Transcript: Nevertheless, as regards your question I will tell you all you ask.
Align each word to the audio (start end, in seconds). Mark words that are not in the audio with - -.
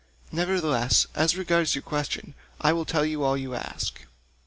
Nevertheless, 0.31 1.05
as 1.13 1.37
regards 1.37 1.75
your 1.75 1.83
question 1.83 2.33
I 2.59 2.73
will 2.73 2.85
tell 2.85 3.05
you 3.05 3.23
all 3.23 3.37
you 3.37 3.53
ask. 3.53 4.03